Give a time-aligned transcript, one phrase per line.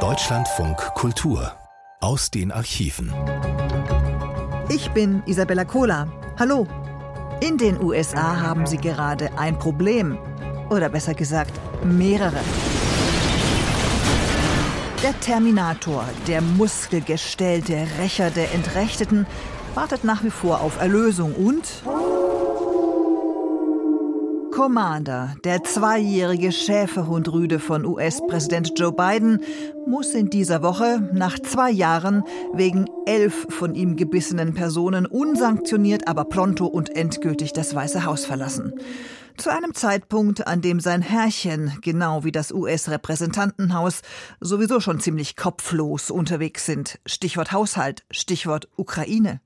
[0.00, 1.50] Deutschlandfunk Kultur
[2.02, 3.10] aus den Archiven.
[4.68, 6.06] Ich bin Isabella Kohler.
[6.38, 6.66] Hallo.
[7.40, 10.18] In den USA haben sie gerade ein Problem.
[10.68, 12.40] Oder besser gesagt, mehrere.
[15.02, 19.26] Der Terminator, der muskelgestellte Rächer der Entrechteten,
[19.74, 21.82] wartet nach wie vor auf Erlösung und
[24.56, 29.42] Commander, der zweijährige Schäferhund Rüde von US-Präsident Joe Biden,
[29.86, 32.24] muss in dieser Woche nach zwei Jahren
[32.54, 38.72] wegen elf von ihm gebissenen Personen unsanktioniert, aber pronto und endgültig das Weiße Haus verlassen.
[39.36, 44.00] Zu einem Zeitpunkt, an dem sein Herrchen, genau wie das US-Repräsentantenhaus,
[44.40, 46.98] sowieso schon ziemlich kopflos unterwegs sind.
[47.04, 49.42] Stichwort Haushalt, Stichwort Ukraine.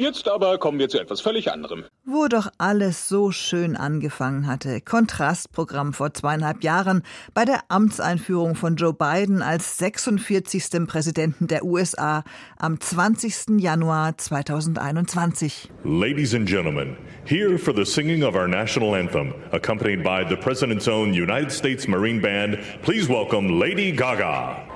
[0.00, 1.84] Jetzt aber kommen wir zu etwas völlig anderem.
[2.06, 4.80] Wo doch alles so schön angefangen hatte.
[4.80, 7.02] Kontrastprogramm vor zweieinhalb Jahren
[7.34, 10.86] bei der Amtseinführung von Joe Biden als 46.
[10.86, 12.24] Präsidenten der USA
[12.56, 13.60] am 20.
[13.60, 15.70] Januar 2021.
[15.84, 20.88] Ladies and gentlemen, here for the singing of our national anthem, accompanied by the President's
[20.88, 24.69] own United States Marine Band, please welcome Lady Gaga.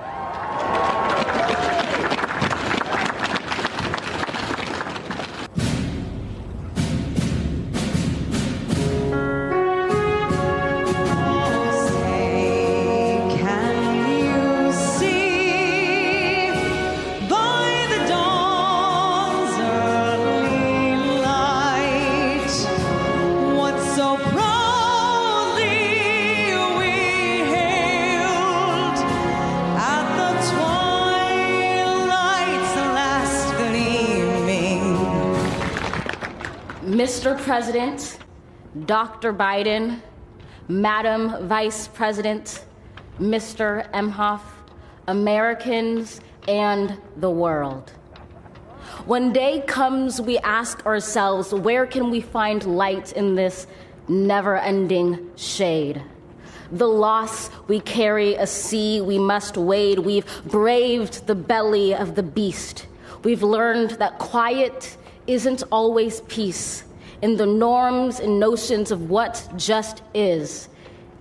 [37.55, 38.19] President,
[38.85, 39.31] Dr.
[39.31, 40.01] Biden,
[40.67, 42.65] Madam Vice President,
[43.17, 43.89] Mr.
[43.91, 44.41] Emhoff,
[45.07, 47.91] Americans, and the world.
[49.05, 53.67] When day comes, we ask ourselves, where can we find light in this
[54.09, 56.03] never ending shade?
[56.73, 59.99] The loss we carry, a sea we must wade.
[59.99, 62.85] We've braved the belly of the beast.
[63.23, 66.83] We've learned that quiet isn't always peace
[67.21, 70.69] in the norms and notions of what just is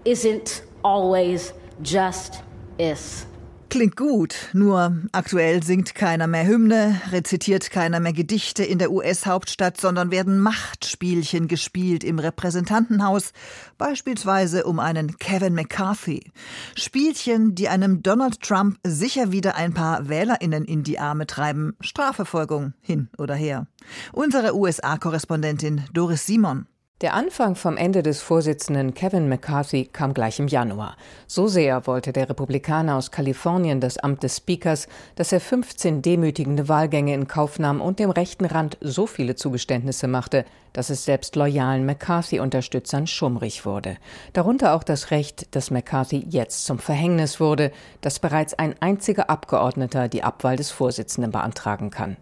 [0.05, 2.43] isn't always just
[2.79, 3.27] is.
[3.71, 9.81] Klingt gut, nur aktuell singt keiner mehr Hymne, rezitiert keiner mehr Gedichte in der US-Hauptstadt,
[9.81, 13.33] sondern werden Machtspielchen gespielt im Repräsentantenhaus,
[13.77, 16.31] beispielsweise um einen Kevin McCarthy.
[16.77, 21.77] Spielchen, die einem Donald Trump sicher wieder ein paar Wählerinnen in die Arme treiben.
[21.81, 23.67] Strafverfolgung hin oder her.
[24.13, 26.67] Unsere USA-Korrespondentin Doris Simon.
[27.01, 30.97] Der Anfang vom Ende des Vorsitzenden Kevin McCarthy kam gleich im Januar.
[31.27, 36.69] So sehr wollte der Republikaner aus Kalifornien das Amt des Speakers, dass er 15 demütigende
[36.69, 41.35] Wahlgänge in Kauf nahm und dem rechten Rand so viele Zugeständnisse machte, dass es selbst
[41.35, 43.97] loyalen McCarthy-Unterstützern schummrig wurde.
[44.33, 47.73] Darunter auch das Recht, dass McCarthy jetzt zum Verhängnis wurde,
[48.03, 52.17] dass bereits ein einziger Abgeordneter die Abwahl des Vorsitzenden beantragen kann.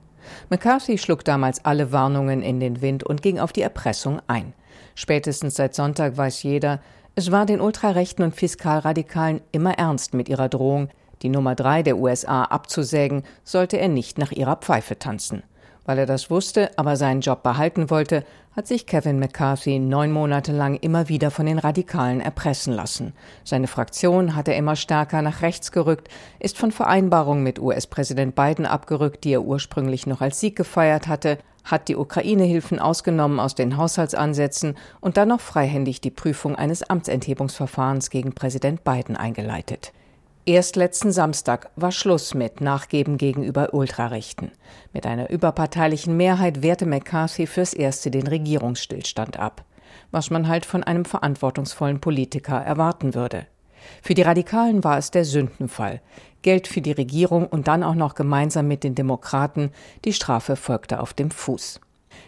[0.49, 4.55] McCarthy schlug damals alle Warnungen in den Wind und ging auf die Erpressung ein.
[4.95, 6.81] Spätestens seit Sonntag weiß jeder,
[7.15, 10.89] es war den Ultrarechten und Fiskalradikalen immer ernst mit ihrer Drohung,
[11.23, 15.43] die Nummer drei der USA abzusägen, sollte er nicht nach ihrer Pfeife tanzen.
[15.85, 20.53] Weil er das wusste, aber seinen Job behalten wollte, hat sich Kevin McCarthy neun Monate
[20.53, 23.15] lang immer wieder von den Radikalen erpressen lassen.
[23.45, 28.67] Seine Fraktion hat er immer stärker nach rechts gerückt, ist von Vereinbarungen mit US-Präsident Biden
[28.67, 33.77] abgerückt, die er ursprünglich noch als Sieg gefeiert hatte, hat die Ukraine-Hilfen ausgenommen aus den
[33.77, 39.93] Haushaltsansätzen und dann noch freihändig die Prüfung eines Amtsenthebungsverfahrens gegen Präsident Biden eingeleitet.
[40.45, 44.51] Erst letzten Samstag war Schluss mit Nachgeben gegenüber Ultrarechten.
[44.93, 49.65] Mit einer überparteilichen Mehrheit wehrte McCarthy fürs Erste den Regierungsstillstand ab.
[50.11, 53.47] Was man halt von einem verantwortungsvollen Politiker erwarten würde.
[54.03, 56.01] Für die Radikalen war es der Sündenfall.
[56.43, 59.71] Geld für die Regierung und dann auch noch gemeinsam mit den Demokraten.
[60.05, 61.81] Die Strafe folgte auf dem Fuß.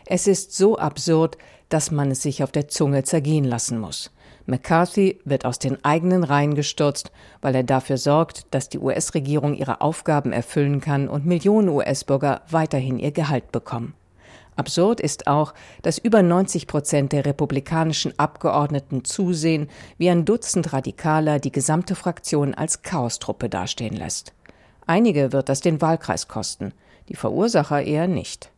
[0.07, 1.37] Es ist so absurd,
[1.69, 4.14] dass man es sich auf der Zunge zergehen lassen muss.
[4.47, 7.11] McCarthy wird aus den eigenen Reihen gestürzt,
[7.41, 12.99] weil er dafür sorgt, dass die US-Regierung ihre Aufgaben erfüllen kann und Millionen US-Bürger weiterhin
[12.99, 13.95] ihr Gehalt bekommen.
[14.57, 19.69] Absurd ist auch, dass über 90 Prozent der republikanischen Abgeordneten zusehen,
[19.99, 24.33] wie ein Dutzend Radikaler die gesamte Fraktion als Chaostruppe dastehen lässt.
[24.87, 26.73] Einige wird das den Wahlkreis kosten,
[27.09, 28.51] die Verursacher eher nicht.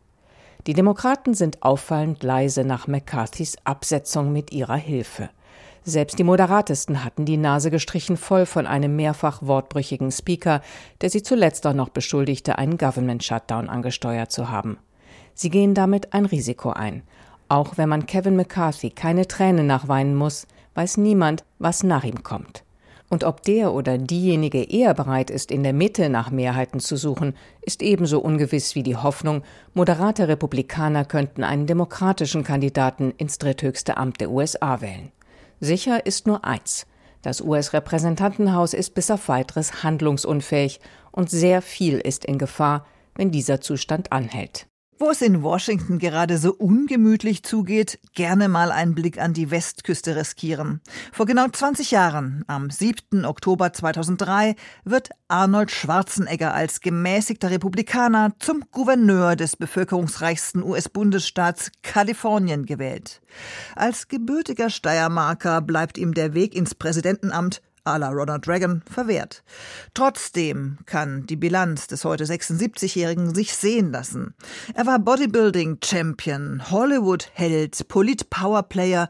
[0.66, 5.30] Die Demokraten sind auffallend leise nach McCarthys Absetzung mit ihrer Hilfe.
[5.88, 10.60] Selbst die Moderatesten hatten die Nase gestrichen voll von einem mehrfach wortbrüchigen Speaker,
[11.00, 14.78] der sie zuletzt auch noch beschuldigte, einen Government Shutdown angesteuert zu haben.
[15.34, 17.04] Sie gehen damit ein Risiko ein.
[17.48, 22.64] Auch wenn man Kevin McCarthy keine Tränen nachweinen muss, weiß niemand, was nach ihm kommt.
[23.08, 27.36] Und ob der oder diejenige eher bereit ist, in der Mitte nach Mehrheiten zu suchen,
[27.60, 29.42] ist ebenso ungewiss wie die Hoffnung,
[29.72, 35.12] moderate Republikaner könnten einen demokratischen Kandidaten ins dritthöchste Amt der USA wählen.
[35.60, 36.86] Sicher ist nur eins.
[37.22, 40.80] Das US-Repräsentantenhaus ist bis auf weiteres handlungsunfähig
[41.10, 44.66] und sehr viel ist in Gefahr, wenn dieser Zustand anhält.
[44.98, 50.16] Wo es in Washington gerade so ungemütlich zugeht, gerne mal einen Blick an die Westküste
[50.16, 50.80] riskieren.
[51.12, 53.26] Vor genau 20 Jahren, am 7.
[53.26, 63.20] Oktober 2003, wird Arnold Schwarzenegger als gemäßigter Republikaner zum Gouverneur des bevölkerungsreichsten US-Bundesstaats Kalifornien gewählt.
[63.74, 69.42] Als gebürtiger Steiermarker bleibt ihm der Weg ins Präsidentenamt à la Ronald Reagan verwehrt.
[69.94, 74.34] Trotzdem kann die Bilanz des heute 76-Jährigen sich sehen lassen.
[74.74, 79.08] Er war Bodybuilding-Champion, Hollywood-Held, Polit-Powerplayer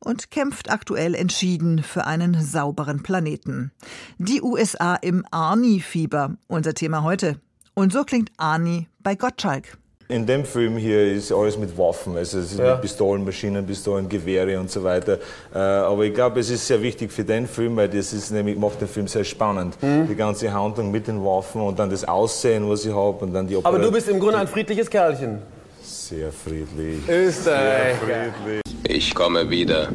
[0.00, 3.72] und kämpft aktuell entschieden für einen sauberen Planeten.
[4.18, 7.40] Die USA im Arnie-Fieber, unser Thema heute.
[7.74, 9.78] Und so klingt Arnie bei Gottschalk.
[10.10, 12.72] In dem Film hier ist alles mit Waffen, also es ist ja.
[12.72, 15.18] mit Pistolen, Maschinen, Pistolen, Gewehre und so weiter.
[15.54, 18.56] Äh, aber ich glaube, es ist sehr wichtig für den Film, weil das ist nämlich,
[18.56, 19.76] macht den Film sehr spannend.
[19.82, 20.08] Mhm.
[20.08, 23.46] Die ganze Handlung mit den Waffen und dann das Aussehen, was ich habe und dann
[23.46, 23.82] die Operation.
[23.82, 25.42] Aber du bist im Grunde ein friedliches Kerlchen.
[25.82, 27.06] Sehr friedlich.
[27.06, 27.96] Österreich.
[28.06, 28.62] Sehr friedlich.
[28.84, 29.90] Ich komme wieder.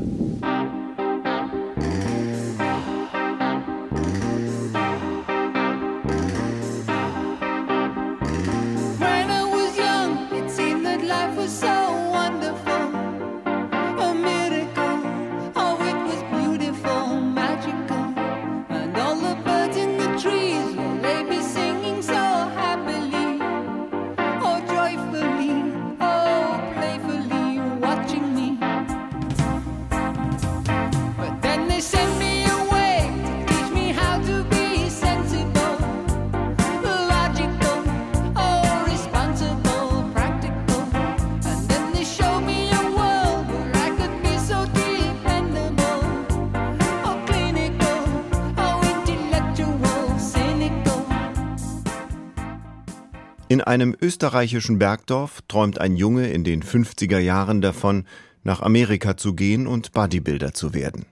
[53.68, 58.06] Einem österreichischen Bergdorf träumt ein Junge in den 50er Jahren davon,
[58.44, 61.06] nach Amerika zu gehen und Bodybuilder zu werden.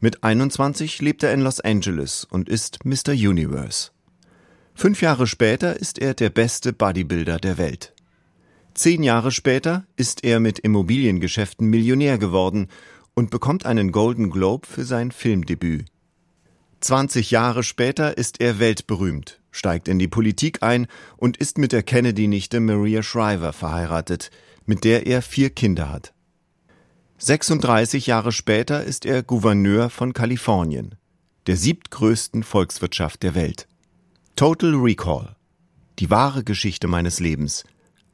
[0.00, 3.12] Mit 21 lebt er in Los Angeles und ist Mr.
[3.12, 3.90] Universe.
[4.74, 7.94] Fünf Jahre später ist er der beste Bodybuilder der Welt.
[8.74, 12.68] Zehn Jahre später ist er mit Immobiliengeschäften Millionär geworden
[13.14, 15.86] und bekommt einen Golden Globe für sein Filmdebüt.
[16.80, 20.86] 20 Jahre später ist er weltberühmt, steigt in die Politik ein
[21.16, 24.30] und ist mit der Kennedy-Nichte Maria Shriver verheiratet,
[24.64, 26.12] mit der er vier Kinder hat.
[27.18, 30.96] 36 Jahre später ist er Gouverneur von Kalifornien,
[31.46, 33.66] der siebtgrößten Volkswirtschaft der Welt.
[34.36, 35.34] Total Recall.
[35.98, 37.64] Die wahre Geschichte meines Lebens.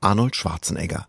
[0.01, 1.07] Arnold Schwarzenegger.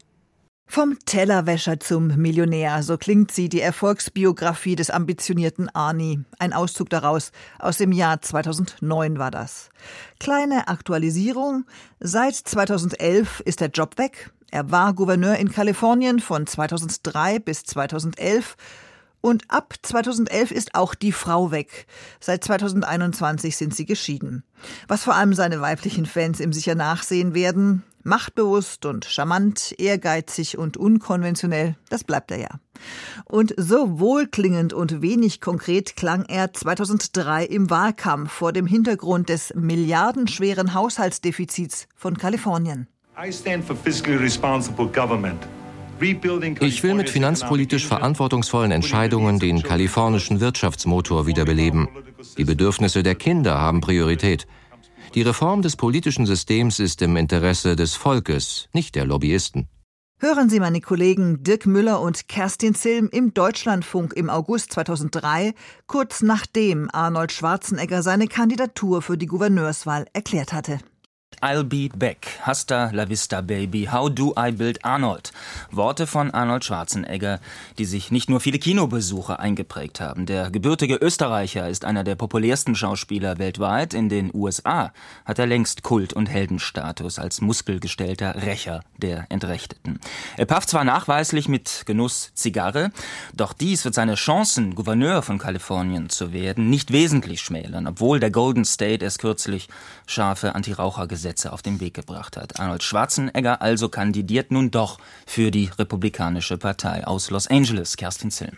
[0.66, 6.24] Vom Tellerwäscher zum Millionär, so klingt sie, die Erfolgsbiografie des ambitionierten Arnie.
[6.40, 9.70] Ein Auszug daraus aus dem Jahr 2009 war das.
[10.20, 11.66] Kleine Aktualisierung.
[12.00, 14.32] Seit 2011 ist der Job weg.
[14.50, 18.56] Er war Gouverneur in Kalifornien von 2003 bis 2011.
[19.22, 21.86] Und ab 2011 ist auch die Frau weg.
[22.20, 24.44] Seit 2021 sind sie geschieden.
[24.88, 30.76] Was vor allem seine weiblichen Fans ihm sicher nachsehen werden, Machtbewusst und charmant, ehrgeizig und
[30.76, 32.50] unkonventionell, das bleibt er ja.
[33.26, 39.54] Und so wohlklingend und wenig konkret klang er 2003 im Wahlkampf vor dem Hintergrund des
[39.56, 42.88] milliardenschweren Haushaltsdefizits von Kalifornien.
[46.60, 51.88] Ich will mit finanzpolitisch verantwortungsvollen Entscheidungen den kalifornischen Wirtschaftsmotor wiederbeleben.
[52.38, 54.48] Die Bedürfnisse der Kinder haben Priorität.
[55.16, 59.68] Die Reform des politischen Systems ist im Interesse des Volkes, nicht der Lobbyisten.
[60.20, 65.54] Hören Sie meine Kollegen Dirk Müller und Kerstin Zilm im Deutschlandfunk im August 2003,
[65.86, 70.80] kurz nachdem Arnold Schwarzenegger seine Kandidatur für die Gouverneurswahl erklärt hatte.
[71.42, 72.28] I'll be back.
[72.42, 73.88] Hasta la vista, baby.
[73.92, 75.32] How do I build Arnold?
[75.72, 77.40] Worte von Arnold Schwarzenegger,
[77.78, 80.26] die sich nicht nur viele Kinobesucher eingeprägt haben.
[80.26, 83.94] Der gebürtige Österreicher ist einer der populärsten Schauspieler weltweit.
[83.94, 84.92] In den USA
[85.26, 90.00] hat er längst Kult- und Heldenstatus als muskelgestellter Rächer der Entrechteten.
[90.38, 92.92] Er pafft zwar nachweislich mit Genuss Zigarre,
[93.34, 98.32] doch dies wird seine Chancen, Gouverneur von Kalifornien zu werden, nicht wesentlich schmälern, obwohl der
[98.32, 99.70] Golden State erst kürzlich
[100.06, 100.56] scharfe
[101.24, 102.60] Antirauchergesetze auf den Weg gebracht hat.
[102.60, 107.98] Arnold Schwarzenegger also kandidiert nun doch für die Republikanische Partei aus Los Angeles.
[107.98, 108.58] Kerstin Zilm.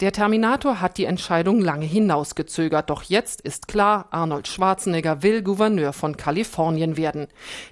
[0.00, 5.92] Der Terminator hat die Entscheidung lange hinausgezögert, doch jetzt ist klar, Arnold Schwarzenegger will Gouverneur
[5.92, 7.28] von Kalifornien werden.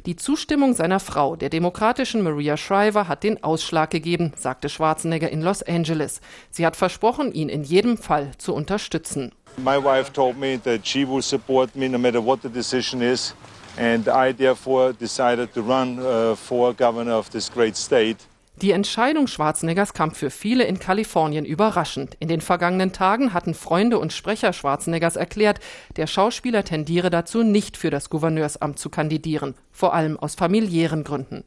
[0.07, 5.43] Die Zustimmung seiner Frau, der demokratischen Maria Shriver, hat den Ausschlag gegeben, sagte Schwarzenegger in
[5.43, 6.21] Los Angeles.
[6.53, 9.33] Sie hat versprochen, ihn in jedem Fall zu unterstützen.
[9.57, 13.35] My wife told me that she will support me no matter what the decision is,
[13.81, 18.19] and I therefore decided to run uh, for governor of this great state.
[18.57, 22.15] Die Entscheidung Schwarzeneggers kam für viele in Kalifornien überraschend.
[22.21, 25.61] In den vergangenen Tagen hatten Freunde und Sprecher Schwarzeneggers erklärt,
[25.97, 31.43] der Schauspieler tendiere dazu, nicht für das Gouverneursamt zu kandidieren, vor allem aus familiären Gründen.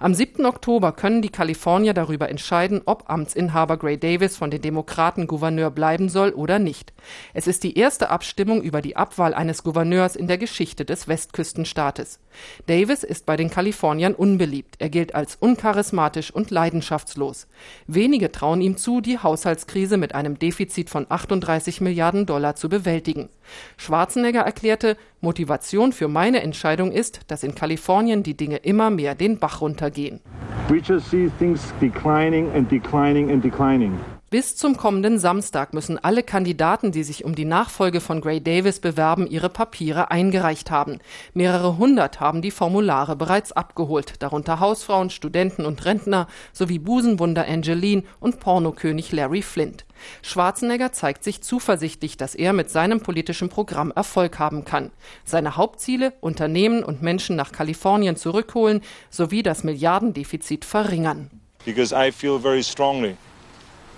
[0.00, 0.44] Am 7.
[0.44, 6.08] Oktober können die Kalifornier darüber entscheiden, ob Amtsinhaber Gray Davis von den Demokraten Gouverneur bleiben
[6.08, 6.92] soll oder nicht.
[7.32, 12.18] Es ist die erste Abstimmung über die Abwahl eines Gouverneurs in der Geschichte des Westküstenstaates.
[12.66, 14.74] Davis ist bei den Kaliforniern unbeliebt.
[14.78, 17.46] Er gilt als uncharismatisch und leidenschaftslos.
[17.86, 23.28] Wenige trauen ihm zu, die Haushaltskrise mit einem Defizit von 38 Milliarden Dollar zu bewältigen.
[23.76, 29.40] Schwarzenegger erklärte, Motivation für meine Entscheidung ist, dass in Kalifornien die Dinge immer mehr den
[29.40, 30.20] Bach runtergehen.
[30.68, 33.98] We just see things declining and declining and declining.
[34.28, 38.80] Bis zum kommenden Samstag müssen alle Kandidaten, die sich um die Nachfolge von Gray Davis
[38.80, 40.98] bewerben, ihre Papiere eingereicht haben.
[41.32, 48.02] Mehrere hundert haben die Formulare bereits abgeholt, darunter Hausfrauen, Studenten und Rentner sowie Busenwunder Angeline
[48.18, 49.84] und Pornokönig Larry Flint.
[50.22, 54.90] Schwarzenegger zeigt sich zuversichtlich, dass er mit seinem politischen Programm Erfolg haben kann.
[55.24, 61.30] Seine Hauptziele Unternehmen und Menschen nach Kalifornien zurückholen sowie das Milliardendefizit verringern.
[61.64, 63.16] Because I feel very strongly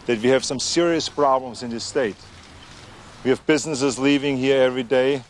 [0.08, 2.16] that we have some serious problems in this state.
[3.24, 5.22] We have businesses leaving here every day.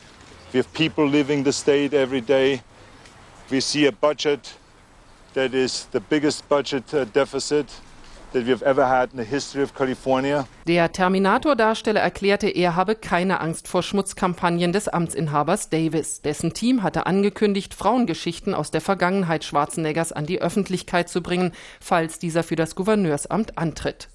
[0.52, 2.62] We have people leaving the state every day.
[3.50, 4.54] We see a budget
[5.35, 7.66] that is the biggest budget uh, deficit
[8.32, 10.47] that we have ever had in the history of California.
[10.68, 16.23] Der Terminator-Darsteller erklärte, er habe keine Angst vor Schmutzkampagnen des Amtsinhabers Davis.
[16.23, 22.20] Dessen Team hatte angekündigt, Frauengeschichten aus der Vergangenheit Schwarzeneggers an die Öffentlichkeit zu bringen, falls
[22.20, 24.08] dieser für das Gouverneursamt antritt.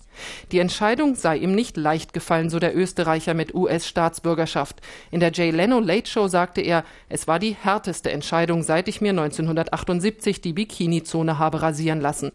[0.52, 4.82] Die Entscheidung sei ihm nicht leicht gefallen, so der Österreicher mit US-Staatsbürgerschaft.
[5.12, 9.02] In der Jay Leno Late Show sagte er, es war die härteste Entscheidung, seit ich
[9.02, 12.32] mir 1978 die Bikini-Zone habe rasieren lassen.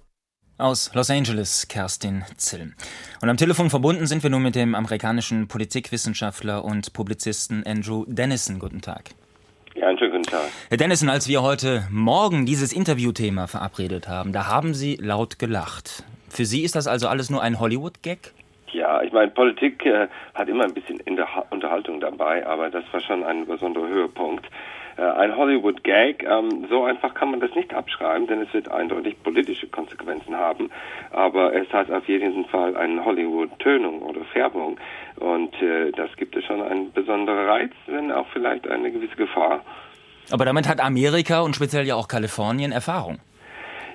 [0.59, 2.75] Aus Los Angeles, Kerstin Zill.
[3.23, 8.59] Und am Telefon verbunden sind wir nun mit dem amerikanischen Politikwissenschaftler und Publizisten Andrew Dennison.
[8.59, 9.11] Guten Tag.
[9.77, 10.49] Ja, einen schönen guten Tag.
[10.69, 16.03] Herr Dennison, als wir heute Morgen dieses Interviewthema verabredet haben, da haben Sie laut gelacht.
[16.29, 18.33] Für Sie ist das also alles nur ein Hollywood-Gag?
[18.73, 22.71] Ja, ich meine, Politik äh, hat immer ein bisschen in der ha Unterhaltung dabei, aber
[22.71, 24.47] das war schon ein besonderer Höhepunkt.
[24.99, 29.23] Äh, ein Hollywood-Gag, ähm, so einfach kann man das nicht abschreiben, denn es wird eindeutig
[29.23, 30.71] politische Konsequenzen haben.
[31.13, 34.77] Aber es hat auf jeden Fall eine Hollywood-Tönung oder Färbung.
[35.17, 39.63] Und äh, das gibt es schon einen besonderen Reiz, wenn auch vielleicht eine gewisse Gefahr.
[40.31, 43.19] Aber damit hat Amerika und speziell ja auch Kalifornien Erfahrung.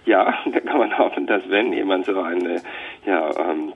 [0.05, 2.61] Ja, da kann man hoffen, dass wenn jemand so eine,
[3.05, 3.73] ja, ähm,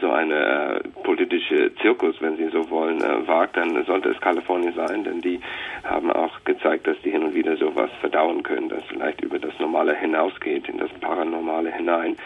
[0.00, 4.74] so eine äh, politische Zirkus, wenn Sie so wollen, äh, wagt, dann sollte es Kalifornien
[4.74, 5.40] sein, denn die
[5.84, 9.58] haben auch gezeigt, dass die hin und wieder sowas verdauen können, das vielleicht über das
[9.58, 12.16] Normale hinausgeht, in das Paranormale hinein.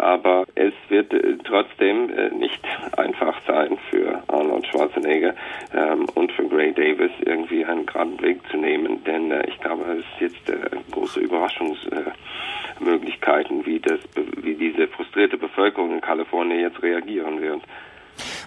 [0.00, 2.60] Aber es wird äh, trotzdem äh, nicht
[2.96, 5.34] einfach sein für Arnold Schwarzenegger
[5.74, 9.84] ähm, und für Gray Davis irgendwie einen geraden Weg zu nehmen, denn äh, ich glaube,
[9.92, 10.40] es ist jetzt
[10.90, 14.00] große Überraschungsmöglichkeiten, wie das,
[14.42, 17.60] wie diese frustrierte Bevölkerung in Kalifornien jetzt reagieren wird.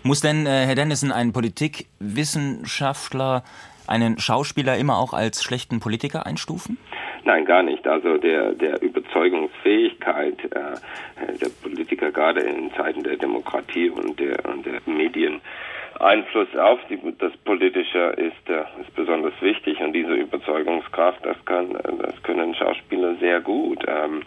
[0.03, 3.43] Muss denn, Herr Dennison, ein Politikwissenschaftler
[3.87, 6.77] einen Schauspieler immer auch als schlechten Politiker einstufen?
[7.25, 7.87] Nein, gar nicht.
[7.87, 14.65] Also der, der Überzeugungsfähigkeit äh, der Politiker gerade in Zeiten der Demokratie und der, und
[14.65, 15.41] der Medien
[15.99, 21.77] Einfluss auf die, das Politische ist, äh, ist besonders wichtig und diese Überzeugungskraft, das kann,
[21.99, 23.83] das können Schauspieler sehr gut.
[23.87, 24.23] Ähm,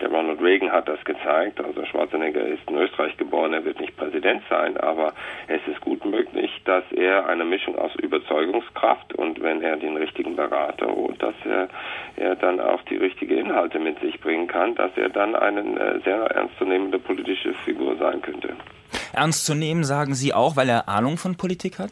[0.00, 1.60] Der Ronald Reagan hat das gezeigt.
[1.60, 5.12] Also Schwarzenegger ist in Österreich geboren, er wird nicht Präsident sein, aber
[5.48, 10.36] es ist gut möglich, dass er eine Mischung aus Überzeugungskraft und wenn er den richtigen
[10.36, 11.68] Berater holt, dass er,
[12.16, 16.00] er dann auch die richtigen Inhalte mit sich bringen kann, dass er dann eine äh,
[16.04, 18.54] sehr ernstzunehmende politische Figur sein könnte.
[19.12, 21.90] Ernst zu nehmen, sagen Sie auch, weil er Ahnung von Politik hat?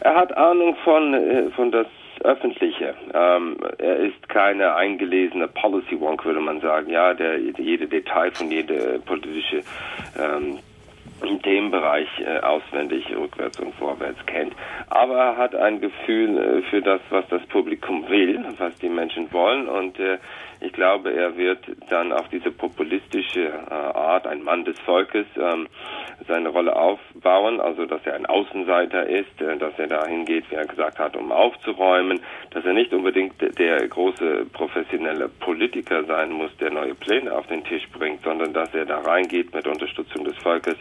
[0.00, 1.86] Er hat Ahnung von, äh, von das
[2.22, 2.94] Öffentliche.
[3.14, 6.90] Ähm, er ist keine eingelesene Policy Wonk, würde man sagen.
[6.90, 9.62] Ja, der jede Detail von jede politische
[10.18, 10.58] ähm,
[11.42, 14.54] Themenbereich äh, auswendig rückwärts und vorwärts kennt.
[14.88, 19.32] Aber er hat ein Gefühl äh, für das, was das Publikum will, was die Menschen
[19.32, 19.68] wollen.
[19.68, 20.18] Und äh,
[20.60, 25.68] ich glaube, er wird dann auf diese populistische Art, ein Mann des Volkes, ähm,
[26.26, 30.66] seine Rolle aufbauen, also dass er ein Außenseiter ist, dass er dahin geht, wie er
[30.66, 32.20] gesagt hat, um aufzuräumen,
[32.50, 37.62] dass er nicht unbedingt der große professionelle Politiker sein muss, der neue Pläne auf den
[37.64, 40.76] Tisch bringt, sondern dass er da reingeht mit Unterstützung des Volkes,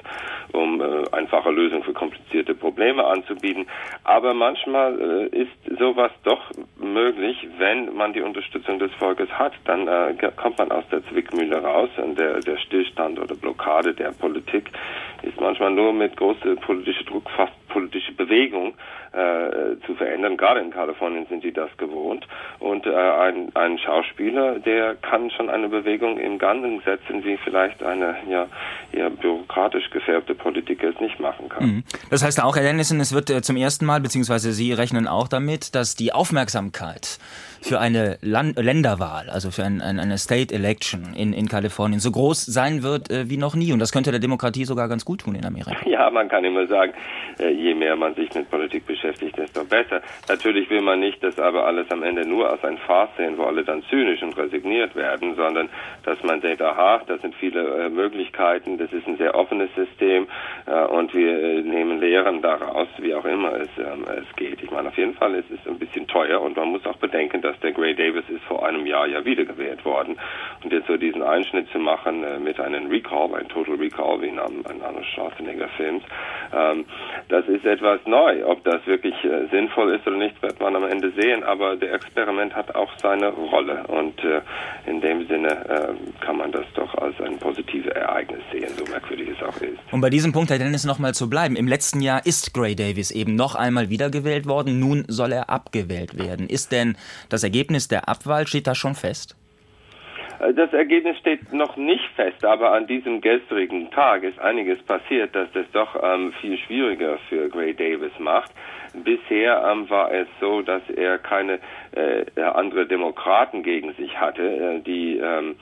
[0.54, 3.68] um äh, einfache Lösungen für komplizierte Probleme anzubieten.
[4.04, 9.88] Aber manchmal äh, ist sowas doch möglich, wenn man die Unterstützung des Volkes hat dann
[9.88, 14.72] äh, kommt man aus der Zwickmühle raus und der, der Stillstand oder Blockade der Politik
[15.24, 18.74] ist manchmal nur mit großem politischem Druck, fast politische Bewegung
[19.12, 20.36] äh, zu verändern.
[20.36, 22.26] Gerade in Kalifornien sind die das gewohnt.
[22.58, 27.84] Und äh, ein, ein Schauspieler, der kann schon eine Bewegung im Ganzen setzen, wie vielleicht
[27.84, 28.48] eine ja,
[28.92, 31.66] eher bürokratisch gefärbte Politiker es nicht machen kann.
[31.68, 31.84] Mhm.
[32.10, 35.28] Das heißt auch, Herr Dennison, es wird äh, zum ersten Mal, beziehungsweise Sie rechnen auch
[35.28, 37.20] damit, dass die Aufmerksamkeit
[37.62, 42.12] für eine Land Länderwahl, also für ein, ein, eine State Election in, in Kalifornien so
[42.12, 43.74] groß sein wird äh, wie noch nie.
[43.74, 45.76] Und das könnte der Demokratie sogar ganz gut tun in Amerika.
[45.86, 46.94] Ja, man kann immer sagen,
[47.40, 50.02] äh, je mehr man sich mit Politik beschäftigt, desto besser.
[50.28, 53.44] Natürlich will man nicht das aber alles am Ende nur als ein Farce sehen, wo
[53.44, 55.70] alle dann zynisch und resigniert werden, sondern
[56.04, 60.28] dass man denkt, aha, das sind viele äh, Möglichkeiten, das ist ein sehr offenes System
[60.66, 64.62] äh, und wir nehmen Lehren daraus, wie auch immer es, ähm, es geht.
[64.62, 67.42] Ich meine, auf jeden Fall ist es ein bisschen teuer und man muss auch bedenken,
[67.48, 70.18] dass der Gray Davis ist vor einem Jahr ja wiedergewählt worden
[70.64, 74.28] und jetzt so diesen Einschnitt zu machen äh, mit einem Recall, ein Total Recall wie
[74.28, 76.04] in einem, in einem Schwarzenegger Films,
[76.54, 76.86] ähm,
[77.30, 78.46] das ist etwas neu.
[78.46, 81.44] Ob das wirklich äh, sinnvoll ist oder nicht, wird man am Ende sehen.
[81.44, 83.84] Aber der Experiment hat auch seine Rolle.
[83.88, 84.42] Und äh,
[84.86, 89.30] in dem Sinne äh, kann man das doch als ein positives Ereignis sehen, so merkwürdig
[89.30, 89.78] es auch ist.
[89.92, 91.56] Um bei diesem Punkt, Herr Dennis, nochmal zu bleiben.
[91.56, 94.80] Im letzten Jahr ist Gray Davis eben noch einmal wiedergewählt worden.
[94.80, 96.48] Nun soll er abgewählt werden.
[96.48, 96.98] Ist denn
[97.30, 99.36] das Ergebnis der Abwahl, steht da schon fest?
[100.40, 105.36] Äh, das Ergebnis steht noch nicht fest, aber an diesem gestrigen Tag ist einiges passiert,
[105.36, 108.52] das es doch ähm, viel schwieriger für Gray Davis macht.
[109.04, 111.60] Bisher ähm, war es so, dass er keine
[111.92, 114.44] äh, andere Demokraten gegen sich hatte.
[114.44, 115.56] Äh, die, ähm,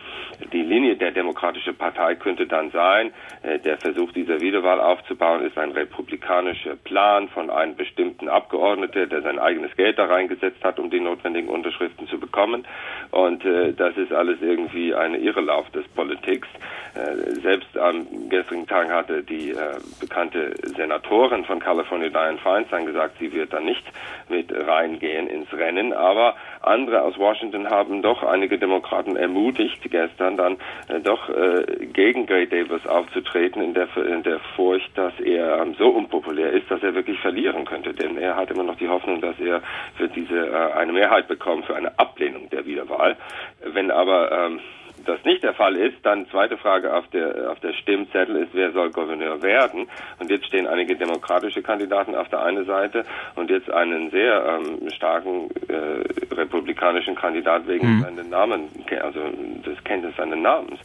[0.51, 3.11] die Linie der Demokratischen Partei könnte dann sein,
[3.43, 9.21] äh, der Versuch dieser Wiederwahl aufzubauen ist ein republikanischer Plan von einem bestimmten Abgeordneten, der
[9.21, 12.65] sein eigenes Geld da reingesetzt hat, um die notwendigen Unterschriften zu bekommen.
[13.11, 16.47] Und äh, das ist alles irgendwie eine Irrelauf des Politiks.
[16.95, 19.55] Äh, selbst am gestrigen Tag hatte die äh,
[19.99, 23.83] bekannte Senatorin von California, Diane Feinstein, gesagt, sie wird dann nicht
[24.29, 25.93] mit reingehen ins Rennen.
[25.93, 30.57] Aber andere aus Washington haben doch einige Demokraten ermutigt, gestern dann
[30.87, 35.75] äh, doch äh, gegen Gray Davis aufzutreten, in der, in der Furcht, dass er ähm,
[35.77, 37.93] so unpopulär ist, dass er wirklich verlieren könnte.
[37.93, 39.61] Denn er hat immer noch die Hoffnung, dass er
[39.97, 43.15] für diese äh, eine Mehrheit bekommt für eine Ablehnung der Wiederwahl.
[43.63, 44.59] Wenn aber ähm,
[45.05, 48.71] das nicht der Fall ist, dann zweite Frage auf der, auf der Stimmzettel ist, wer
[48.71, 49.87] soll Gouverneur werden?
[50.19, 54.89] Und jetzt stehen einige demokratische Kandidaten auf der einen Seite und jetzt einen sehr ähm,
[54.91, 58.01] starken äh, republikanischen Kandidat wegen mhm.
[58.01, 58.69] seines Namen,
[59.01, 59.19] also
[59.65, 60.79] des Kenntnis seines Namens.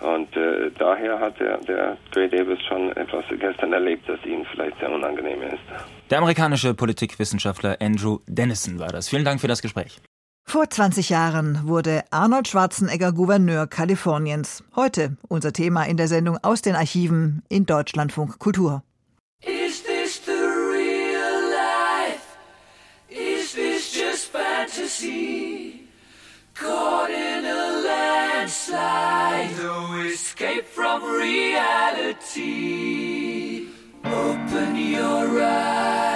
[0.00, 4.78] Und äh, daher hat der, der Gray Davis schon etwas gestern erlebt, das ihm vielleicht
[4.78, 5.62] sehr unangenehm ist.
[6.10, 9.08] Der amerikanische Politikwissenschaftler Andrew Dennison war das.
[9.08, 10.00] Vielen Dank für das Gespräch.
[10.48, 14.62] Vor 20 Jahren wurde Arnold Schwarzenegger Gouverneur Kaliforniens.
[14.76, 18.84] Heute unser Thema in der Sendung aus den Archiven in Deutschlandfunk Kultur.
[19.42, 22.22] Is this the real life?
[23.08, 25.88] Is this just fantasy?
[26.54, 27.82] Caught in a
[28.38, 32.46] landslide, no escape from reality.
[34.04, 36.15] Open your eyes.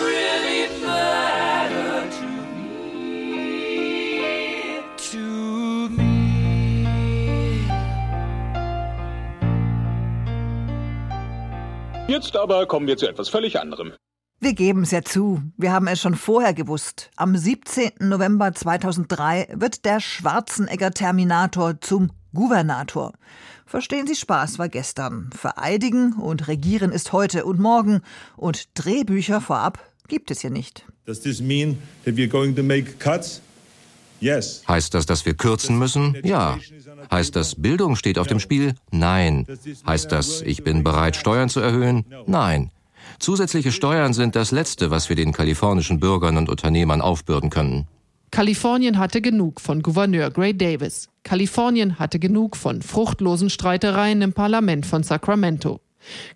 [12.11, 13.93] Jetzt aber kommen wir zu etwas völlig anderem.
[14.41, 17.09] Wir geben es ja zu, wir haben es schon vorher gewusst.
[17.15, 17.91] Am 17.
[17.99, 23.13] November 2003 wird der Schwarzenegger Terminator zum Gouvernator.
[23.65, 25.29] Verstehen Sie, Spaß war gestern.
[25.33, 28.01] Vereidigen und regieren ist heute und morgen.
[28.35, 30.85] Und Drehbücher vorab gibt es hier nicht.
[31.05, 33.39] Does this mean that we're going to make cuts?
[34.19, 34.63] Yes.
[34.67, 36.17] Heißt das, dass wir kürzen müssen?
[36.23, 36.59] Ja.
[37.09, 38.75] Heißt das, Bildung steht auf dem Spiel?
[38.91, 39.47] Nein.
[39.87, 42.05] Heißt das, ich bin bereit, Steuern zu erhöhen?
[42.27, 42.71] Nein.
[43.19, 47.87] Zusätzliche Steuern sind das Letzte, was wir den kalifornischen Bürgern und Unternehmern aufbürden können.
[48.31, 51.09] Kalifornien hatte genug von Gouverneur Gray Davis.
[51.23, 55.81] Kalifornien hatte genug von fruchtlosen Streitereien im Parlament von Sacramento.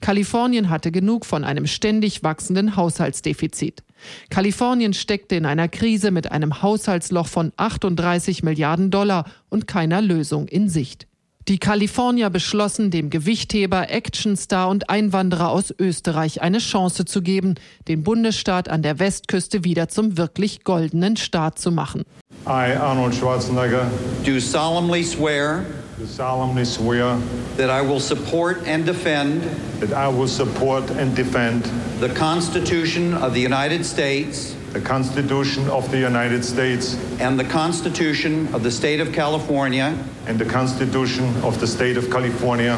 [0.01, 3.83] Kalifornien hatte genug von einem ständig wachsenden Haushaltsdefizit.
[4.29, 10.47] Kalifornien steckte in einer Krise mit einem Haushaltsloch von 38 Milliarden Dollar und keiner Lösung
[10.47, 11.07] in Sicht.
[11.47, 17.53] Die Kalifornier beschlossen, dem Gewichtheber, Actionstar und Einwanderer aus Österreich eine Chance zu geben,
[17.87, 22.01] den Bundesstaat an der Westküste wieder zum wirklich goldenen Staat zu machen.
[22.47, 23.91] I, Arnold Schwarzenegger,
[24.25, 25.63] do solemnly swear
[25.99, 27.17] do solemnly swear
[27.57, 29.43] that I will support and defend
[29.79, 31.63] that I will support and defend
[32.01, 38.53] the Constitution of the United States the Constitution of the United States and the Constitution
[38.53, 42.77] of the State of California and the Constitution of the State of California.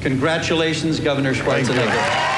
[0.00, 2.31] Congratulations, Governor Schwarzenegger.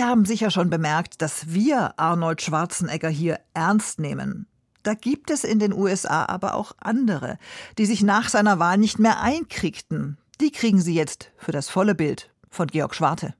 [0.00, 4.46] Haben sicher schon bemerkt, dass wir Arnold Schwarzenegger hier ernst nehmen.
[4.82, 7.38] Da gibt es in den USA aber auch andere,
[7.78, 10.18] die sich nach seiner Wahl nicht mehr einkriegten.
[10.40, 13.34] Die kriegen Sie jetzt für das volle Bild von Georg Schwarte.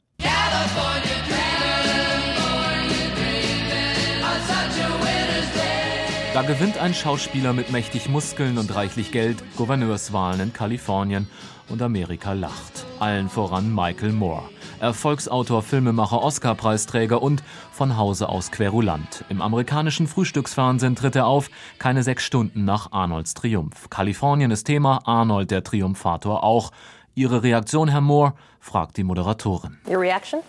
[6.34, 11.28] Da gewinnt ein Schauspieler mit mächtig Muskeln und reichlich Geld Gouverneurswahlen in Kalifornien
[11.68, 12.86] und Amerika lacht.
[13.00, 14.48] Allen voran Michael Moore.
[14.82, 19.24] Erfolgsautor, Filmemacher, Oscar-Preisträger und von Hause aus Querulant.
[19.28, 23.88] Im amerikanischen Frühstücksfernsehen tritt er auf, keine sechs Stunden nach Arnolds Triumph.
[23.90, 26.72] Kalifornien ist Thema, Arnold der Triumphator auch.
[27.14, 28.34] Ihre Reaktion, Herr Moore?
[28.58, 29.78] fragt die Moderatorin.
[29.86, 30.40] Your reaction?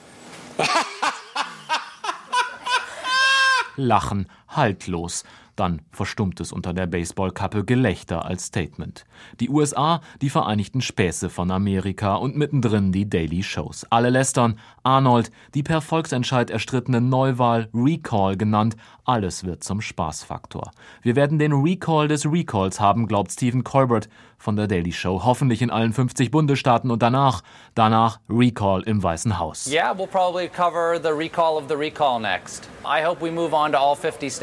[3.76, 5.24] Lachen, haltlos.
[5.56, 9.06] Dann verstummt es unter der Baseballkappe Gelächter als Statement.
[9.40, 13.86] Die USA, die Vereinigten Späße von Amerika und mittendrin die Daily Shows.
[13.92, 14.58] Alle lästern.
[14.82, 18.76] Arnold, die per Volksentscheid erstrittene Neuwahl, Recall genannt.
[19.06, 20.72] Alles wird zum Spaßfaktor.
[21.04, 25.22] Wir werden den Recall des Recalls haben, glaubt Stephen Colbert von der Daily Show.
[25.24, 27.44] Hoffentlich in allen 50 Bundesstaaten und danach,
[27.76, 29.68] danach Recall im Weißen Haus.
[29.72, 32.68] Yeah, we'll probably cover the recall of the recall next.
[32.84, 34.43] I hope we move on to all 50 states.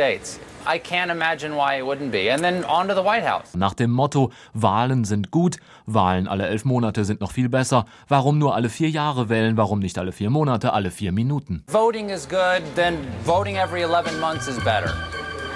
[0.66, 2.30] I can't imagine why it wouldn't be.
[2.30, 3.54] And then on to the White House.
[3.54, 7.84] Nach dem Motto, Wahlen sind gut, Wahlen alle elf Monate sind noch viel besser.
[8.08, 9.56] Warum nur alle vier Jahre wählen?
[9.56, 11.64] Warum nicht alle vier Monate, alle vier Minuten?
[11.68, 14.94] Voting is good, then voting every 11 months is better.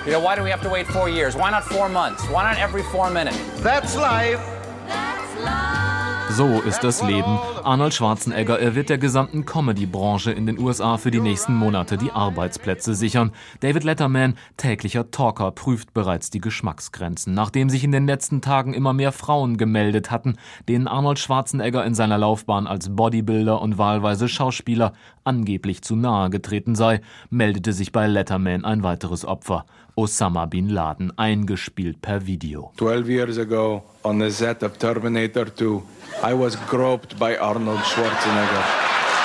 [0.06, 1.34] You know, why do we have to wait four years?
[1.34, 2.22] Why not four months?
[2.28, 3.38] Why not every four minutes?
[3.62, 4.40] That's life.
[4.86, 5.93] That's life.
[6.36, 7.38] So ist das Leben.
[7.62, 12.10] Arnold Schwarzenegger, er wird der gesamten Comedy-Branche in den USA für die nächsten Monate die
[12.10, 13.30] Arbeitsplätze sichern.
[13.60, 17.34] David Letterman, täglicher Talker, prüft bereits die Geschmacksgrenzen.
[17.34, 20.34] Nachdem sich in den letzten Tagen immer mehr Frauen gemeldet hatten,
[20.68, 24.92] denen Arnold Schwarzenegger in seiner Laufbahn als Bodybuilder und wahlweise Schauspieler
[25.22, 29.66] angeblich zu nahe getreten sei, meldete sich bei Letterman ein weiteres Opfer.
[29.94, 32.72] Osama bin Laden, eingespielt per Video.
[32.78, 35.82] 12 years ago on the set of Terminator 2
[36.22, 38.64] I was groped by Arnold Schwarzenegger.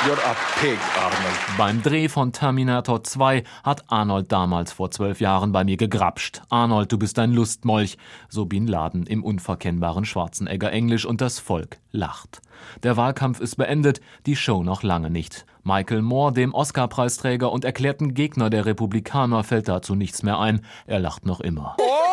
[0.06, 1.58] You're a pig, Arnold.
[1.58, 6.42] Beim Dreh von Terminator 2 hat Arnold damals vor zwölf Jahren bei mir gegrapscht.
[6.50, 7.98] Arnold, du bist ein Lustmolch,
[8.30, 12.42] so Bin Laden im unverkennbaren Schwarzenegger Englisch und das Volk lacht.
[12.84, 15.46] Der Wahlkampf ist beendet, die Show noch lange nicht.
[15.64, 20.62] Michael Moore, dem Oscar-Preisträger und erklärten Gegner der Republikaner, fällt dazu nichts mehr ein.
[20.88, 21.76] Er lacht noch immer.
[21.80, 22.09] Oh.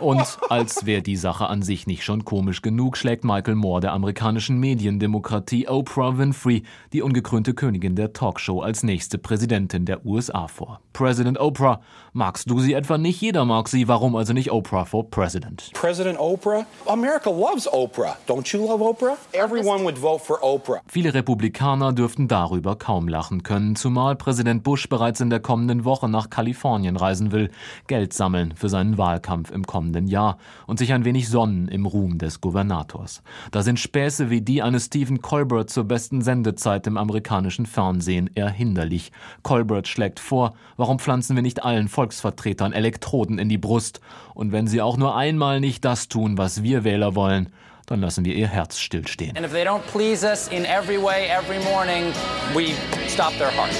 [0.00, 3.92] Und als wäre die Sache an sich nicht schon komisch genug, schlägt Michael Moore der
[3.92, 10.80] amerikanischen Mediendemokratie Oprah Winfrey, die ungekrönte Königin der Talkshow, als nächste Präsidentin der USA vor.
[10.92, 11.80] President Oprah,
[12.12, 13.20] magst du sie etwa nicht?
[13.20, 13.88] Jeder mag sie.
[13.88, 15.70] Warum also nicht Oprah for President?
[15.74, 16.64] President Oprah?
[16.86, 18.16] America loves Oprah.
[18.26, 19.16] Don't you love Oprah?
[19.32, 20.80] Everyone would vote for Oprah.
[20.86, 26.08] Viele Republikaner dürften darüber kaum lachen können, zumal Präsident Bush bereits in der kommenden Woche
[26.08, 27.50] nach Kalifornien reisen will,
[27.86, 32.18] Geld sammeln für seinen Wahlkampf im kommenden Jahr und sich ein wenig sonnen im Ruhm
[32.18, 33.22] des Gouvernators.
[33.50, 38.50] Da sind Späße wie die eines Stephen Colbert zur besten Sendezeit im amerikanischen Fernsehen eher
[38.50, 39.12] hinderlich.
[39.42, 44.00] Colbert schlägt vor, warum pflanzen wir nicht allen Volksvertretern Elektroden in die Brust?
[44.34, 47.50] Und wenn sie auch nur einmal nicht das tun, was wir Wähler wollen,
[47.90, 49.36] dann lassen wir ihr Herz stillstehen.
[49.36, 52.12] And if they don't please us in every way every morning,
[52.54, 52.74] we
[53.08, 53.70] stop their heart.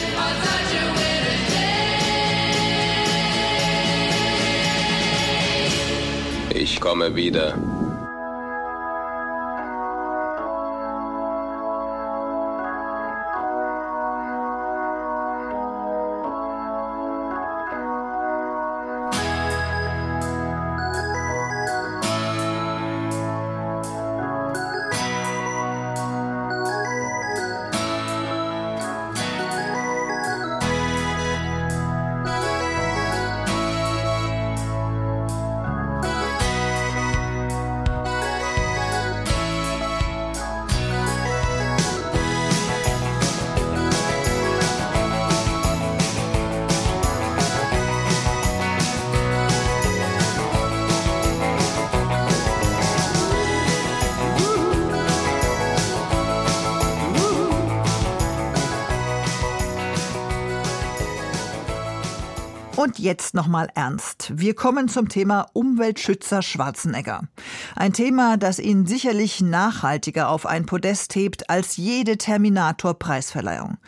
[6.61, 7.80] Ich komme wieder.
[63.00, 64.32] Jetzt nochmal ernst.
[64.34, 67.22] Wir kommen zum Thema Umweltschützer Schwarzenegger.
[67.74, 73.78] Ein Thema, das ihn sicherlich nachhaltiger auf ein Podest hebt als jede Terminator-Preisverleihung.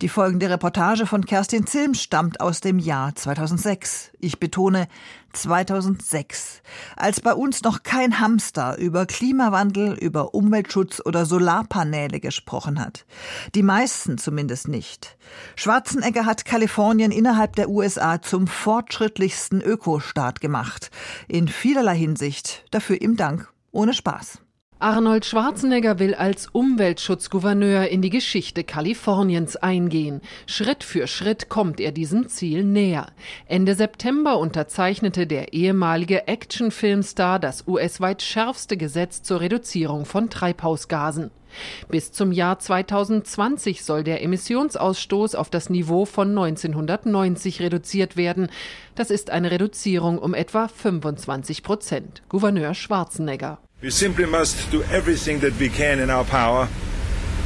[0.00, 4.09] Die folgende Reportage von Kerstin Zilm stammt aus dem Jahr 2006.
[4.22, 4.86] Ich betone
[5.32, 6.62] 2006,
[6.96, 13.06] als bei uns noch kein Hamster über Klimawandel, über Umweltschutz oder Solarpaneele gesprochen hat.
[13.54, 15.16] Die meisten zumindest nicht.
[15.56, 20.90] Schwarzenegger hat Kalifornien innerhalb der USA zum fortschrittlichsten Ökostaat gemacht.
[21.26, 22.64] In vielerlei Hinsicht.
[22.70, 23.50] Dafür ihm Dank.
[23.72, 24.38] Ohne Spaß.
[24.82, 30.22] Arnold Schwarzenegger will als Umweltschutzgouverneur in die Geschichte Kaliforniens eingehen.
[30.46, 33.08] Schritt für Schritt kommt er diesem Ziel näher.
[33.46, 41.30] Ende September unterzeichnete der ehemalige Actionfilmstar das US-weit schärfste Gesetz zur Reduzierung von Treibhausgasen.
[41.88, 48.48] Bis zum Jahr 2020 soll der Emissionsausstoß auf das Niveau von 1990 reduziert werden.
[48.94, 52.22] Das ist eine Reduzierung um etwa 25 Prozent.
[52.28, 53.58] Gouverneur Schwarzenegger.
[53.82, 56.68] We simply must do everything that we can in our power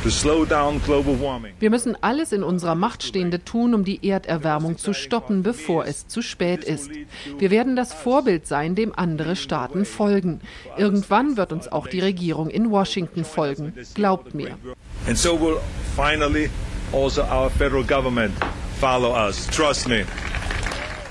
[0.04, 6.08] wir müssen alles in unserer Macht Stehende tun, um die Erderwärmung zu stoppen, bevor es
[6.08, 6.90] zu spät ist.
[7.38, 10.42] Wir werden das Vorbild sein, dem andere Staaten folgen.
[10.76, 13.72] Irgendwann wird uns auch die Regierung in Washington folgen.
[13.94, 14.58] Glaubt mir.
[15.06, 15.56] And so will
[15.96, 16.50] finally
[16.92, 18.34] also our federal government
[18.78, 19.46] follow us.
[19.46, 20.04] Trust me.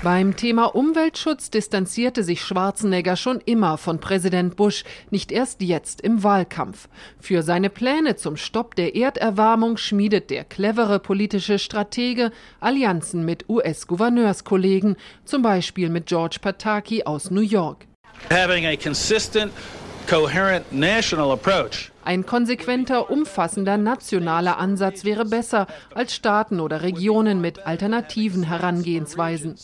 [0.04, 6.22] Beim Thema Umweltschutz distanzierte sich Schwarzenegger schon immer von Präsident Bush, nicht erst jetzt im
[6.22, 6.90] Wahlkampf.
[7.18, 14.96] Für seine Pläne zum Stopp der Erderwärmung schmiedet der clevere politische Stratege Allianzen mit US-Gouverneurskollegen,
[15.24, 17.86] zum Beispiel mit George Pataki aus New York.
[18.28, 19.50] Having a consistent,
[20.06, 27.66] coherent national approach ein konsequenter, umfassender nationaler Ansatz wäre besser als Staaten oder Regionen mit
[27.66, 29.54] alternativen Herangehensweisen.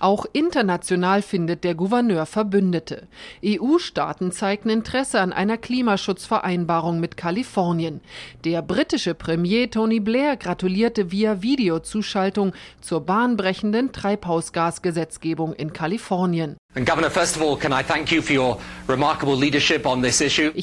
[0.00, 3.06] Auch international findet der Gouverneur Verbündete.
[3.44, 8.00] EU-Staaten zeigten Interesse an einer Klimaschutzvereinbarung mit Kalifornien.
[8.44, 16.56] Der britische Premier Tony Blair gratulierte via Videozuschaltung zur bahnbrechenden Treibhausgasgesetzgebung in Kalifornien.
[16.76, 16.82] Ich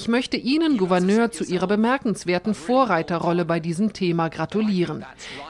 [0.07, 5.05] möchte Ihnen, Gouverneur, zu Ihrer bemerkenswerten Vorreiterrolle bei diesem Thema gratulieren.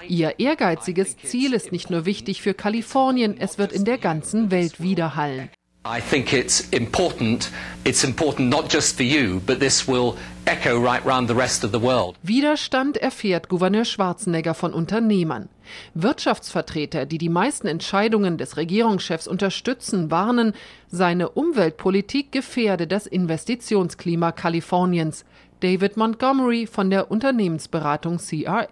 [0.08, 4.80] Ihr ehrgeiziges Ziel ist nicht nur wichtig für Kalifornien, es wird in der ganzen Welt
[4.80, 5.50] widerhallen.
[5.84, 7.50] I think it's important.
[7.86, 10.14] It's important not just for you, but this will
[10.46, 12.18] echo right round the rest of the world.
[12.22, 15.50] Widerstand erfährt Gouverneur Schwarzenegger von Unternehmern.
[15.94, 20.54] Wirtschaftsvertreter, die die meisten Entscheidungen des Regierungschefs unterstützen, warnen,
[20.90, 25.26] seine Umweltpolitik gefährde das Investitionsklima Kaliforniens.
[25.62, 28.68] David Montgomery von der Unternehmensberatung CRA.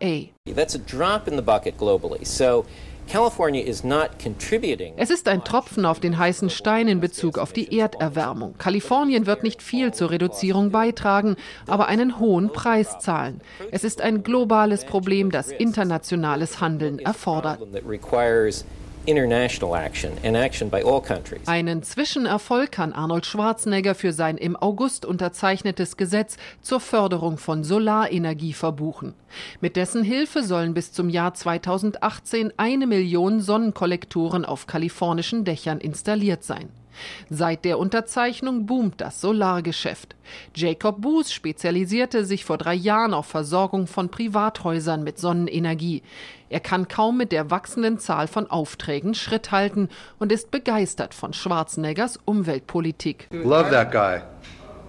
[0.55, 2.25] That's a drop in the bucket globally.
[2.25, 2.65] So
[4.97, 8.53] es ist ein Tropfen auf den heißen Stein in Bezug auf die Erderwärmung.
[8.59, 13.41] Kalifornien wird nicht viel zur Reduzierung beitragen, aber einen hohen Preis zahlen.
[13.71, 17.59] Es ist ein globales Problem, das internationales Handeln erfordert.
[21.47, 28.53] Einen Zwischenerfolg kann Arnold Schwarzenegger für sein im August unterzeichnetes Gesetz zur Förderung von Solarenergie
[28.53, 29.15] verbuchen.
[29.61, 36.43] Mit dessen Hilfe sollen bis zum Jahr 2018 eine Million Sonnenkollektoren auf kalifornischen Dächern installiert
[36.43, 36.69] sein.
[37.29, 40.15] Seit der Unterzeichnung boomt das Solargeschäft.
[40.55, 46.03] Jacob Boos spezialisierte sich vor drei Jahren auf Versorgung von Privathäusern mit Sonnenenergie.
[46.49, 51.33] Er kann kaum mit der wachsenden Zahl von Aufträgen Schritt halten und ist begeistert von
[51.33, 53.27] Schwarzeneggers Umweltpolitik.
[53.31, 54.21] Love that guy.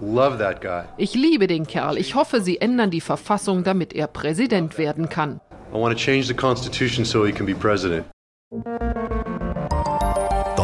[0.01, 0.83] Love that guy.
[0.97, 1.97] Ich liebe den Kerl.
[1.97, 5.39] Ich hoffe, sie ändern die Verfassung, damit er Präsident werden kann.
[5.71, 8.05] I want to change the constitution so he can be president.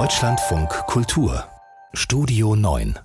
[0.08, 1.44] Deutschlandfunk Kultur
[1.94, 2.98] Studio 9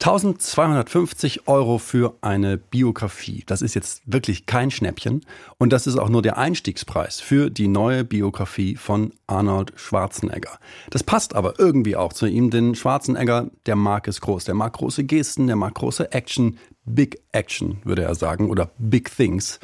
[0.00, 3.42] 1250 Euro für eine Biografie.
[3.46, 5.24] Das ist jetzt wirklich kein Schnäppchen.
[5.56, 10.58] Und das ist auch nur der Einstiegspreis für die neue Biografie von Arnold Schwarzenegger.
[10.90, 14.44] Das passt aber irgendwie auch zu ihm, denn Schwarzenegger, der mag es groß.
[14.44, 16.58] Der mag große Gesten, der mag große Action.
[16.84, 19.58] Big Action, würde er sagen, oder Big Things.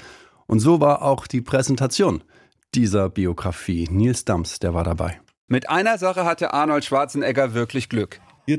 [0.47, 2.25] Und so war auch die Präsentation
[2.75, 3.87] dieser Biografie.
[3.91, 5.21] Nils Dams, der war dabei.
[5.51, 8.21] Mit einer Sache hatte Arnold Schwarzenegger wirklich Glück.
[8.47, 8.59] Er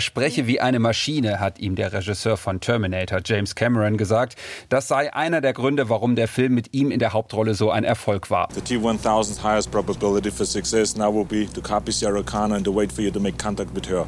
[0.00, 4.36] spreche wie eine Maschine, hat ihm der Regisseur von Terminator, James Cameron, gesagt.
[4.68, 7.82] Das sei einer der Gründe, warum der Film mit ihm in der Hauptrolle so ein
[7.82, 8.48] Erfolg war.
[8.54, 12.72] The T-1000's highest probability for success now will be to copy Sarah Connor and to
[12.72, 14.06] wait for you to make contact with her.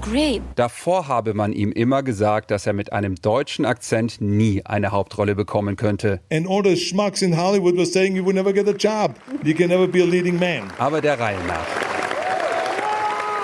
[0.00, 0.42] Great.
[0.56, 5.34] Davor habe man ihm immer gesagt, dass er mit einem deutschen Akzent nie eine Hauptrolle
[5.34, 6.20] bekommen könnte.
[6.32, 9.14] And all the schmucks in Hollywood were saying you would never get a job.
[9.44, 10.70] You can never be a leading man.
[10.78, 11.99] Aber der Reihe nach.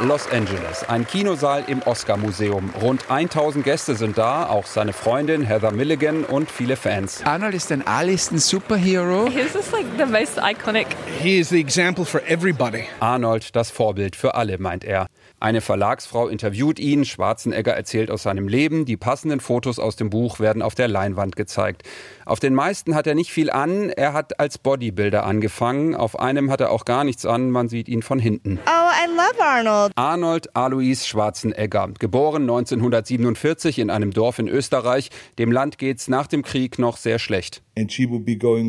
[0.00, 2.70] Los Angeles, ein Kinosaal im Oscar-Museum.
[2.82, 7.22] Rund 1000 Gäste sind da, auch seine Freundin Heather Milligan und viele Fans.
[7.24, 9.26] Arnold ist ein A-Listen Superhero.
[9.30, 10.88] He's just like the most iconic.
[11.22, 12.84] He is the example for everybody.
[13.00, 15.06] Arnold, das Vorbild für alle, meint er.
[15.40, 20.40] Eine Verlagsfrau interviewt ihn, Schwarzenegger erzählt aus seinem Leben, die passenden Fotos aus dem Buch
[20.40, 21.84] werden auf der Leinwand gezeigt.
[22.26, 26.50] Auf den meisten hat er nicht viel an, er hat als Bodybuilder angefangen, auf einem
[26.50, 28.58] hat er auch gar nichts an, man sieht ihn von hinten.
[28.66, 29.92] Oh, I love Arnold.
[29.94, 35.10] Arnold Alois Schwarzenegger, geboren 1947 in einem Dorf in Österreich.
[35.38, 37.62] Dem Land geht's nach dem Krieg noch sehr schlecht.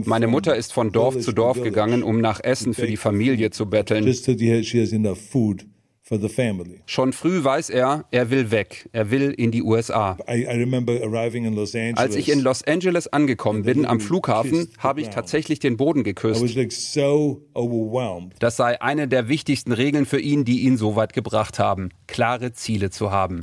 [0.06, 3.66] Meine Mutter ist von Dorf zu Dorf gegangen, um nach Essen für die Familie zu
[3.68, 4.06] betteln.
[6.86, 8.88] Schon früh weiß er, er will weg.
[8.94, 10.18] Er will in die USA.
[11.98, 16.42] Als ich in Los Angeles angekommen bin, am Flughafen, habe ich tatsächlich den Boden geküsst.
[18.40, 21.90] Das sei eine der wichtigsten Regeln für ihn, die ihn so weit gebracht haben.
[22.08, 23.42] Klare Ziele zu haben.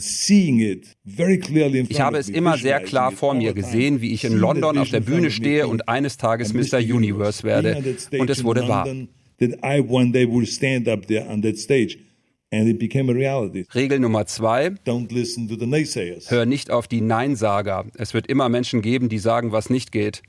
[1.90, 5.00] Ich habe es immer sehr klar vor mir gesehen, wie ich in London auf der
[5.00, 6.78] Bühne stehe und eines Tages Mr.
[6.78, 7.76] Universe werde.
[8.18, 8.86] Und es wurde wahr.
[13.74, 14.70] Regel Nummer zwei.
[16.30, 17.86] Hör nicht auf die Neinsager.
[17.96, 20.22] Es wird immer Menschen geben, die sagen, was nicht geht.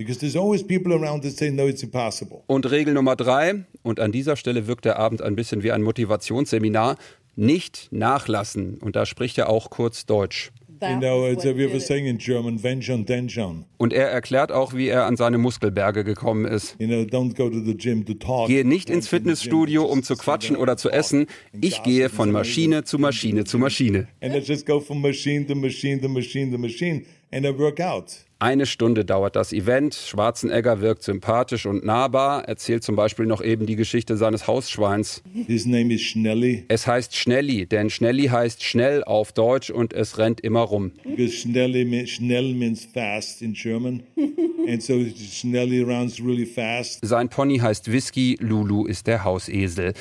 [2.48, 5.82] Und Regel Nummer drei, und an dieser Stelle wirkt der Abend ein bisschen wie ein
[5.82, 6.98] Motivationsseminar,
[7.36, 8.78] nicht nachlassen.
[8.80, 10.52] Und da spricht er auch kurz Deutsch.
[10.82, 13.66] You know, it's, we were saying in German, wenn schon, denn schon.
[13.78, 16.76] Und er erklärt auch, wie er an seine Muskelberge gekommen ist.
[16.80, 18.48] You know, don't go to the gym to talk.
[18.48, 21.28] Gehe nicht ins Fitnessstudio, um zu quatschen oder zu essen.
[21.60, 24.08] Ich gehe von Maschine zu Maschine zu Maschine.
[24.22, 27.80] And I just go from machine to machine to machine to machine and I work
[27.80, 28.25] out.
[28.38, 29.96] Eine Stunde dauert das Event.
[29.96, 35.24] Schwarzenegger wirkt sympathisch und nahbar, erzählt zum Beispiel noch eben die Geschichte seines Hausschweins.
[35.48, 36.66] His name is Schnelli.
[36.68, 40.92] Es heißt Schnelli, denn Schnelli heißt schnell auf Deutsch und es rennt immer rum.
[41.04, 44.04] Because Schnelli, schnell means fast in German.
[44.68, 45.00] And so
[45.32, 47.00] Schnelli runs really fast.
[47.06, 49.94] Sein Pony heißt Whisky, Lulu ist der Hausesel.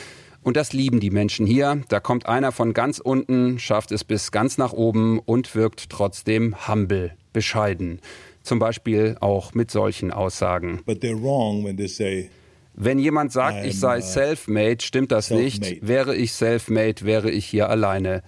[0.43, 1.83] Und das lieben die Menschen hier.
[1.89, 6.55] Da kommt einer von ganz unten, schafft es bis ganz nach oben und wirkt trotzdem
[6.69, 8.01] humble, bescheiden.
[8.45, 10.83] Zum Beispiel auch mit solchen Aussagen.
[10.85, 12.31] But they're wrong when they say
[12.77, 15.87] Wenn jemand sagt, ich sei uh, self-made, stimmt das nicht.
[15.87, 18.23] Wäre ich self-made, wäre ich hier alleine.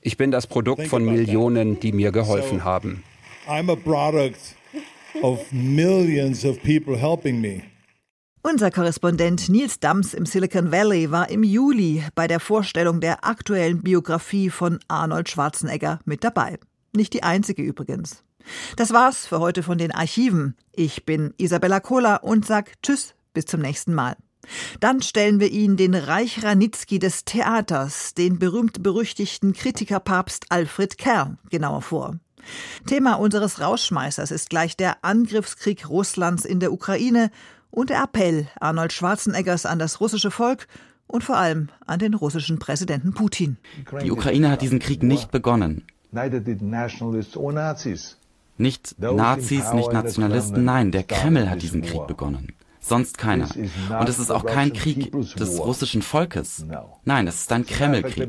[0.00, 3.02] Ich bin das Produkt von Millionen, die mir geholfen haben.
[3.46, 4.54] I'm a product
[5.22, 7.62] of millions of people helping me.
[8.42, 13.82] Unser Korrespondent Nils Dams im Silicon Valley war im Juli bei der Vorstellung der aktuellen
[13.82, 16.58] Biografie von Arnold Schwarzenegger mit dabei.
[16.94, 18.22] Nicht die einzige übrigens.
[18.76, 20.54] Das war's für heute von den Archiven.
[20.72, 24.16] Ich bin Isabella Kohler und sag Tschüss, bis zum nächsten Mal.
[24.80, 31.82] Dann stellen wir Ihnen den Reich Ranitzky des Theaters, den berühmt-berüchtigten Kritikerpapst Alfred Kerr, genauer
[31.82, 32.18] vor.
[32.86, 37.30] Thema unseres Rauschmeißers ist gleich der Angriffskrieg Russlands in der Ukraine
[37.70, 40.68] und der Appell Arnold Schwarzeneggers an das russische Volk
[41.06, 43.56] und vor allem an den russischen Präsidenten Putin.
[44.02, 45.84] Die Ukraine hat diesen Krieg nicht begonnen.
[48.56, 52.52] Nicht Nazis, nicht Nationalisten, nein, der Kreml hat diesen Krieg begonnen.
[52.80, 53.48] Sonst keiner.
[53.98, 56.66] Und es ist auch kein Krieg des russischen Volkes.
[57.04, 58.28] Nein, es ist ein Kremlkrieg.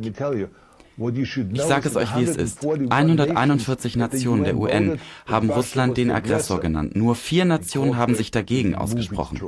[0.98, 2.66] Ich sage es euch, wie es ist.
[2.66, 6.96] 141 Nationen der UN haben Russland den Aggressor genannt.
[6.96, 9.42] Nur vier Nationen haben sich dagegen ausgesprochen.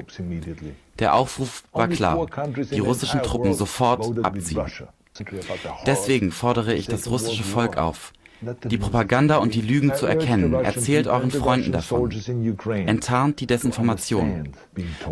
[0.99, 2.27] Der Aufruf war klar,
[2.71, 4.65] die russischen Truppen sofort abziehen.
[5.85, 8.11] Deswegen fordere ich das russische Volk auf,
[8.41, 10.53] die Propaganda und die Lügen zu erkennen.
[10.53, 12.11] Erzählt euren Freunden davon.
[12.85, 14.49] Enttarnt die Desinformation.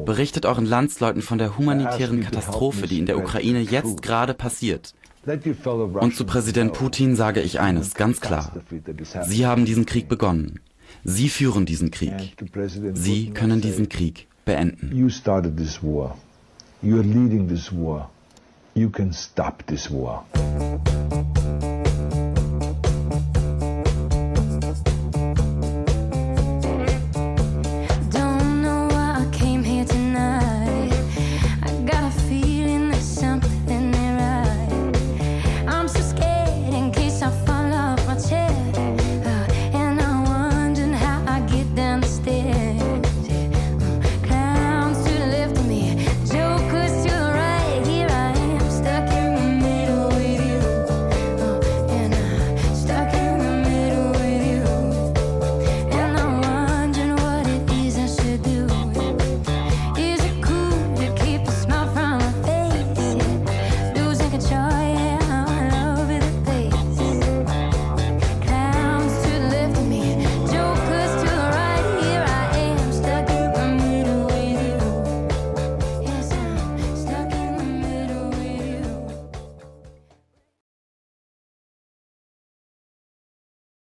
[0.05, 4.93] Berichtet euren Landsleuten von der humanitären Katastrophe, die in der Ukraine jetzt gerade passiert.
[5.25, 8.51] Und zu Präsident Putin sage ich eines, ganz klar.
[9.23, 10.59] Sie haben diesen Krieg begonnen.
[11.03, 12.35] Sie führen diesen Krieg.
[12.93, 14.95] Sie können diesen Krieg beenden.
[14.95, 16.17] You started this war.
[16.81, 18.11] You are leading this war.
[18.75, 20.25] You can stop this war.